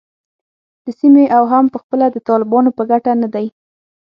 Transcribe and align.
د 0.85 0.87
سیمې 0.99 1.25
او 1.35 1.43
هم 1.51 1.65
پخپله 1.73 2.05
د 2.11 2.17
طالبانو 2.27 2.69
په 2.77 2.83
ګټه 2.91 3.11
نه 3.21 3.27
دی 3.33 3.47